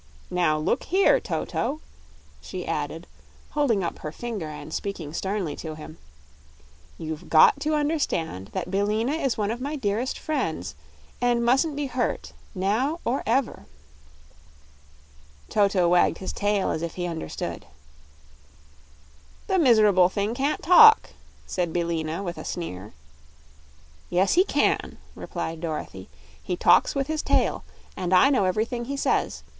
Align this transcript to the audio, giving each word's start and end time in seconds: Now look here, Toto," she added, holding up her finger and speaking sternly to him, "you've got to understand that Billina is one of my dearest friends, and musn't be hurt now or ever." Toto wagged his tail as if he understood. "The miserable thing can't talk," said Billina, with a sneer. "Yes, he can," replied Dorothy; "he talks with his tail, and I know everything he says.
Now 0.31 0.57
look 0.57 0.85
here, 0.85 1.19
Toto," 1.19 1.79
she 2.41 2.65
added, 2.65 3.05
holding 3.51 3.83
up 3.83 3.99
her 3.99 4.11
finger 4.11 4.47
and 4.47 4.73
speaking 4.73 5.13
sternly 5.13 5.55
to 5.57 5.75
him, 5.75 5.99
"you've 6.97 7.29
got 7.29 7.59
to 7.59 7.75
understand 7.75 8.47
that 8.47 8.71
Billina 8.71 9.11
is 9.11 9.37
one 9.37 9.51
of 9.51 9.61
my 9.61 9.75
dearest 9.75 10.17
friends, 10.17 10.73
and 11.21 11.45
musn't 11.45 11.75
be 11.75 11.85
hurt 11.85 12.33
now 12.55 12.99
or 13.05 13.21
ever." 13.27 13.67
Toto 15.49 15.87
wagged 15.87 16.17
his 16.17 16.33
tail 16.33 16.71
as 16.71 16.81
if 16.81 16.95
he 16.95 17.05
understood. 17.05 17.67
"The 19.45 19.59
miserable 19.59 20.09
thing 20.09 20.33
can't 20.33 20.63
talk," 20.63 21.11
said 21.45 21.71
Billina, 21.71 22.23
with 22.23 22.39
a 22.39 22.43
sneer. 22.43 22.93
"Yes, 24.09 24.33
he 24.33 24.43
can," 24.45 24.97
replied 25.13 25.61
Dorothy; 25.61 26.09
"he 26.41 26.57
talks 26.57 26.95
with 26.95 27.05
his 27.05 27.21
tail, 27.21 27.63
and 27.95 28.15
I 28.15 28.31
know 28.31 28.45
everything 28.45 28.85
he 28.85 28.97
says. 28.97 29.43